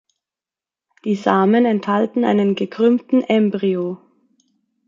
[1.05, 3.99] Die Samen enthalten einen gekrümmten Embryo.